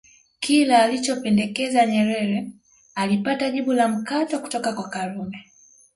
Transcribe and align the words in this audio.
Kila 0.39 0.83
alichopendekeza 0.83 1.85
Nyerere 1.85 2.51
alipata 2.95 3.49
jibu 3.51 3.73
la 3.73 3.87
mkato 3.87 4.39
kutoka 4.39 4.73
kwa 4.73 4.89
Karume 4.89 5.51